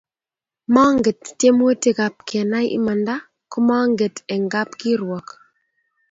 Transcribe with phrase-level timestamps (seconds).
[0.75, 3.15] manget tiemutik ab kenai imanda
[3.51, 5.27] ko manget eng kap kirwak